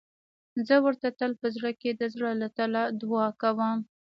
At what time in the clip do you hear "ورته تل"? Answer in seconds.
0.85-1.31